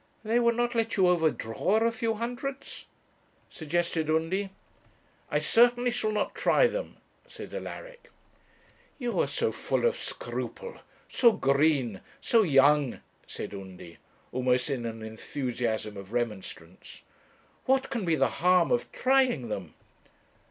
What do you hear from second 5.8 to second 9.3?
shall not try them,' said Alaric. 'You are